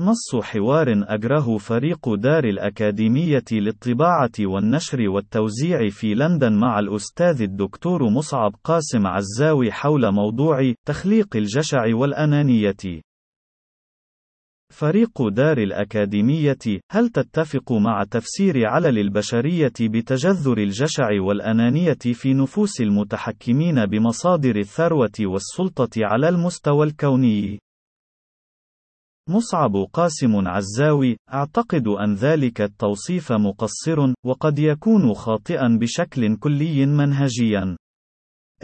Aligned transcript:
نص 0.00 0.36
حوار 0.42 0.86
أجره 0.88 1.58
فريق 1.58 2.14
دار 2.14 2.44
الأكاديمية 2.44 3.44
للطباعة 3.52 4.30
والنشر 4.40 5.08
والتوزيع 5.08 5.88
في 5.88 6.14
لندن 6.14 6.52
مع 6.52 6.78
الأستاذ 6.78 7.42
الدكتور 7.42 8.10
مصعب 8.10 8.54
قاسم 8.64 9.06
عزاوي 9.06 9.72
حول 9.72 10.12
موضوع 10.12 10.72
تخليق 10.86 11.36
الجشع 11.36 11.94
والأنانية. 11.94 13.02
فريق 14.72 15.28
دار 15.28 15.58
الأكاديمية، 15.58 16.80
هل 16.90 17.08
تتفق 17.08 17.72
مع 17.72 18.04
تفسير 18.10 18.66
علل 18.66 18.98
البشرية 18.98 19.72
بتجذر 19.80 20.58
الجشع 20.58 21.08
والأنانية 21.20 21.98
في 22.12 22.34
نفوس 22.34 22.80
المتحكمين 22.80 23.86
بمصادر 23.86 24.56
الثروة 24.56 25.18
والسلطة 25.20 25.90
على 25.98 26.28
المستوى 26.28 26.86
الكوني؟ 26.86 27.58
مصعب 29.28 29.76
قاسم 29.92 30.48
عزاوي 30.48 31.16
أعتقد 31.32 31.88
أن 31.88 32.14
ذلك 32.14 32.60
التوصيف 32.60 33.32
مقصر 33.32 34.12
وقد 34.24 34.58
يكون 34.58 35.14
خاطئا 35.14 35.78
بشكل 35.80 36.36
كلي 36.36 36.86
منهجيا. 36.86 37.76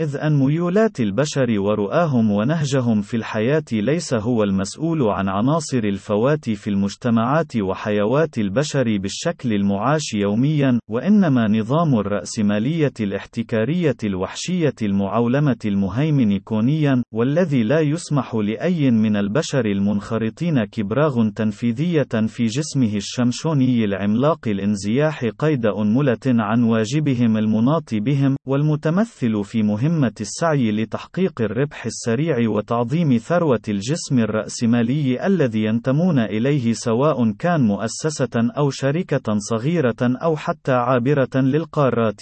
إذ 0.00 0.16
أن 0.16 0.38
ميولات 0.38 1.00
البشر 1.00 1.60
ورؤاهم 1.60 2.30
ونهجهم 2.30 3.00
في 3.00 3.16
الحياة 3.16 3.64
ليس 3.72 4.14
هو 4.14 4.42
المسؤول 4.42 5.02
عن 5.02 5.28
عناصر 5.28 5.78
الفوات 5.78 6.50
في 6.50 6.70
المجتمعات 6.70 7.56
وحيوات 7.56 8.38
البشر 8.38 8.96
بالشكل 8.98 9.52
المعاش 9.52 10.14
يوميا، 10.14 10.80
وإنما 10.90 11.48
نظام 11.48 11.98
الرأسمالية 11.98 12.92
الاحتكارية 13.00 13.96
الوحشية 14.04 14.74
المعولمة 14.82 15.58
المهيمن 15.64 16.38
كونيا، 16.38 17.02
والذي 17.14 17.62
لا 17.62 17.80
يسمح 17.80 18.34
لأي 18.34 18.90
من 18.90 19.16
البشر 19.16 19.66
المنخرطين 19.66 20.64
كبراغ 20.64 21.28
تنفيذية 21.28 22.26
في 22.26 22.44
جسمه 22.44 22.96
الشمشوني 22.96 23.84
العملاق 23.84 24.48
الانزياح 24.48 25.24
قيد 25.38 25.66
أنملة 25.66 26.18
عن 26.26 26.62
واجبهم 26.62 27.36
المناط 27.36 27.94
بهم، 27.94 28.36
والمتمثل 28.46 29.44
في 29.44 29.62
مهم 29.62 29.87
مهمة 29.88 30.12
السعي 30.20 30.72
لتحقيق 30.72 31.40
الربح 31.40 31.86
السريع 31.86 32.50
وتعظيم 32.50 33.18
ثروة 33.18 33.60
الجسم 33.68 34.18
الرأسمالي 34.18 35.26
الذي 35.26 35.64
ينتمون 35.64 36.18
إليه 36.18 36.72
سواء 36.72 37.32
كان 37.32 37.60
مؤسسة 37.60 38.50
أو 38.58 38.70
شركة 38.70 39.38
صغيرة 39.50 39.96
أو 40.02 40.36
حتى 40.36 40.72
عابرة 40.72 41.28
للقارات. 41.34 42.20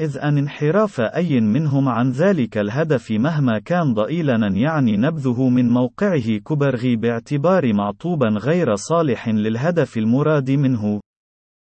إذ 0.00 0.18
أن 0.18 0.38
انحراف 0.38 1.00
أي 1.00 1.40
منهم 1.40 1.88
عن 1.88 2.10
ذلك 2.10 2.58
الهدف 2.58 3.10
مهما 3.10 3.58
كان 3.58 3.94
ضئيلا 3.94 4.48
يعني 4.54 4.96
نبذه 4.96 5.48
من 5.48 5.68
موقعه 5.68 6.36
كبرغي 6.46 6.96
باعتبار 6.96 7.72
معطوبا 7.72 8.28
غير 8.28 8.74
صالح 8.74 9.28
للهدف 9.28 9.98
المراد 9.98 10.50
منه. 10.50 11.00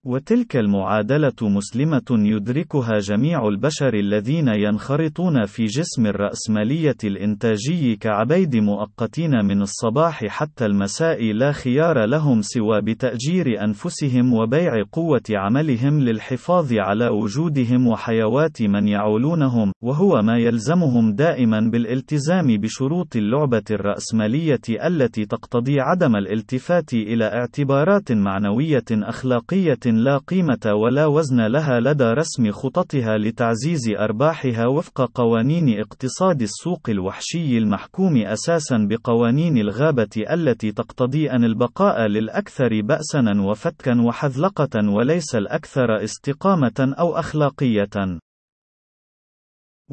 وتلك 0.06 0.56
المعادلة 0.56 1.33
مسلمة 1.42 2.02
يدركها 2.10 2.98
جميع 2.98 3.48
البشر 3.48 3.94
الذين 3.94 4.48
ينخرطون 4.48 5.46
في 5.46 5.64
جسم 5.64 6.06
الرأسمالية 6.06 6.96
الإنتاجي 7.05 7.96
كعبيد 7.96 8.56
مؤقتين 8.56 9.30
من 9.30 9.62
الصباح 9.62 10.24
حتى 10.27 10.66
المساء 10.66 11.33
لا 11.33 11.52
خيار 11.52 12.05
لهم 12.05 12.42
سوى 12.42 12.80
بتأجير 12.80 13.64
أنفسهم 13.64 14.34
وبيع 14.34 14.83
قوة 14.92 15.22
عملهم 15.30 16.00
للحفاظ 16.00 16.72
على 16.72 17.08
وجودهم 17.08 17.86
وحيوات 17.86 18.62
من 18.62 18.89
يعولونهم، 18.89 19.72
وهو 19.83 20.22
ما 20.22 20.39
يلزمهم 20.39 21.12
دائما 21.12 21.61
بالالتزام 21.61 22.46
بشروط 22.56 23.16
اللعبة 23.16 23.64
الرأسمالية 23.70 24.61
التي 24.86 25.24
تقتضي 25.27 25.80
عدم 25.80 26.16
الالتفات 26.16 26.92
إلى 26.92 27.24
اعتبارات 27.24 28.12
معنوية 28.12 28.84
أخلاقية 28.92 29.94
لا 29.97 30.19
قيمة 30.19 30.75
ولا 30.75 31.06
وزن 31.06 31.47
لها 31.47 31.81
لدى 31.81 32.05
رسم 32.05 32.50
خططها 32.50 33.19
لتعزيز 33.19 33.89
أرباحها 33.98 34.67
وفق 34.67 35.11
قوانين 35.14 35.80
اقتصاد 35.80 36.42
السوق 36.42 36.80
الوحشي 36.89 37.58
المحكوم 37.58 38.17
أساسا 38.17 38.86
بقوانين 38.91 39.58
الغابة 39.58 40.24
التي 40.30 40.73
تقتضي 40.73 41.30
أن 41.30 41.45
البقاء 41.45 42.07
للأكثر 42.07 42.80
بأسا 42.83 43.24
وفتكا 43.41 44.01
وحذلقة 44.01 44.91
وليس 44.91 45.35
الأكثر 45.35 46.05
استقامة 46.05 46.95
أو 46.98 47.17
أخلاقية. 47.17 48.18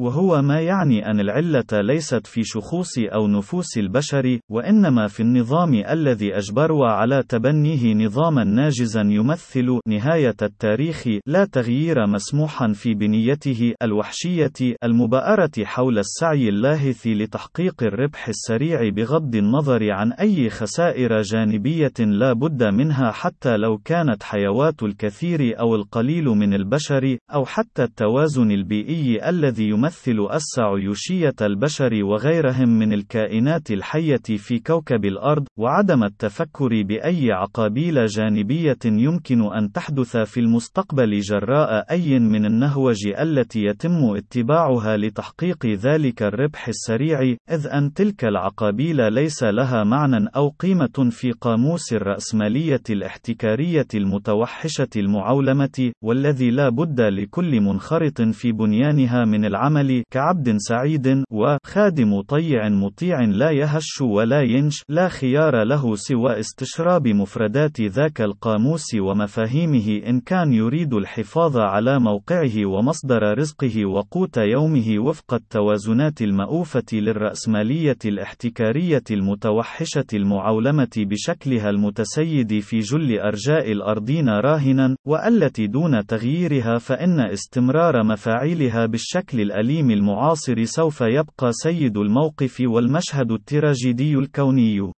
وهو 0.01 0.41
ما 0.41 0.62
يعني 0.62 1.06
أن 1.12 1.19
العلة 1.19 1.66
ليست 1.73 2.28
في 2.28 2.44
شخوص 2.44 2.97
أو 2.97 3.28
نفوس 3.28 3.78
البشر، 3.78 4.39
وإنما 4.51 5.07
في 5.07 5.19
النظام 5.19 5.73
الذي 5.89 6.38
أجبروا 6.38 6.88
على 6.88 7.23
تبنيه 7.29 7.94
نظاما 7.94 8.44
ناجزا 8.44 9.01
يمثل 9.01 9.79
نهاية 9.88 10.35
التاريخ، 10.41 11.07
لا 11.28 11.45
تغيير 11.45 12.07
مسموحا 12.07 12.73
في 12.73 12.94
بنيته 12.94 13.73
الوحشية 13.84 14.75
المبأرة 14.84 15.51
حول 15.63 16.00
السعي 16.00 16.50
اللاهث 16.50 17.07
لتحقيق 17.07 17.83
الربح 17.83 18.28
السريع 18.28 18.89
بغض 18.89 19.35
النظر 19.35 19.91
عن 19.91 20.12
أي 20.12 20.50
خسائر 20.50 21.22
جانبية 21.22 21.94
لا 22.00 22.33
بد 22.33 22.63
منها 22.63 23.12
حتى 23.12 23.57
لو 23.57 23.78
كانت 23.78 24.23
حيوات 24.23 24.83
الكثير 24.83 25.59
أو 25.59 25.75
القليل 25.75 26.25
من 26.25 26.53
البشر، 26.53 27.18
أو 27.33 27.45
حتى 27.45 27.83
التوازن 27.83 28.51
البيئي 28.51 29.29
الذي 29.29 29.69
يمثل 29.69 29.91
السعيوشية 30.35 31.35
البشر 31.41 32.03
وغيرهم 32.03 32.69
من 32.69 32.94
الكائنات 32.94 33.72
الحية 33.72 34.22
في 34.38 34.59
كوكب 34.59 35.06
الأرض، 35.06 35.47
وعدم 35.57 36.03
التفكر 36.03 36.81
بأي 36.84 37.31
عقابيل 37.31 38.06
جانبية 38.06 38.78
يمكن 38.85 39.53
أن 39.53 39.72
تحدث 39.72 40.18
في 40.18 40.40
المستقبل 40.40 41.19
جراء 41.19 41.85
أي 41.91 42.19
من 42.19 42.46
النهوج 42.46 43.07
التي 43.19 43.63
يتم 43.63 44.16
اتباعها 44.16 44.97
لتحقيق 44.97 45.66
ذلك 45.66 46.24
الربح 46.24 46.68
السريع، 46.68 47.35
إذ 47.51 47.68
أن 47.68 47.94
تلك 47.94 48.25
العقابيل 48.25 49.13
ليس 49.13 49.44
لها 49.44 49.84
معنى 49.84 50.30
أو 50.35 50.50
قيمة 50.50 51.09
في 51.12 51.31
قاموس 51.31 51.94
الرأسمالية 51.94 52.81
الاحتكارية 52.90 53.88
المتوحشة 53.96 54.90
المعولمة، 54.96 55.91
والذي 56.03 56.51
لا 56.51 56.69
بد 56.69 57.01
لكل 57.01 57.62
منخرط 57.62 58.22
في 58.22 58.51
بنيانها 58.51 59.25
من 59.25 59.46
العمل 59.46 59.71
العمل 59.72 60.04
كعبد 60.12 60.58
سعيد 60.58 61.24
وخادم 61.32 62.22
طيع 62.22 62.70
مطيع 62.70 63.22
لا 63.22 63.52
يهش 63.52 64.02
ولا 64.02 64.42
ينش 64.42 64.84
لا 64.90 65.08
خيار 65.08 65.64
له 65.64 65.96
سوى 65.96 66.40
استشراب 66.40 67.08
مفردات 67.08 67.81
ذاك 67.81 68.22
القاموس 68.22 68.96
ومفاهيمه 68.96 70.02
إن 70.08 70.20
كان 70.20 70.54
يريد 70.54 70.94
الحفاظ 70.94 71.58
على 71.58 72.00
موقعه 72.00 72.66
ومصدر 72.66 73.38
رزقه 73.38 73.86
وقوت 73.86 74.38
يومه 74.38 75.00
وفق 75.00 75.34
التوازنات 75.34 76.22
المأوفة 76.22 76.86
للرأسمالية 76.94 77.98
الاحتكارية 78.06 79.04
المتوحشة 79.12 80.06
المعولمة 80.14 80.90
بشكلها 80.98 81.70
المتسيد 81.70 82.60
في 82.60 82.80
جل 82.80 83.20
أرجاء 83.20 83.72
الأرضين 83.72 84.30
راهنا 84.30 84.96
وألتي 85.08 85.68
دون 85.68 86.06
تغييرها 86.06 86.78
فإن 86.78 87.20
استمرار 87.20 88.04
مفاعيلها 88.04 88.86
بالشكل 88.86 89.42
الأليم 89.42 89.61
الأليم 89.62 89.92
المعاصر 89.92 90.64
سوف 90.64 91.02
يبقى 91.02 91.52
سيد 91.52 91.98
الموقف 91.98 92.62
والمشهد 92.62 93.32
التراجيدي 93.32 94.16
الكوني. 94.16 94.92